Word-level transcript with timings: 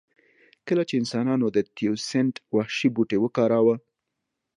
کله 0.67 0.83
چې 0.89 0.93
انسانانو 1.01 1.47
د 1.51 1.57
تیوسینټ 1.75 2.33
وحشي 2.55 2.87
بوټی 2.95 3.17
وکاراوه 3.21 3.75